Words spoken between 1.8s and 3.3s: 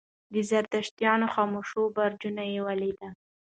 برجونه یې ولیدل.